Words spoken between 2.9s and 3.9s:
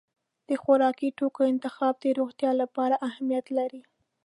اهمیت لري.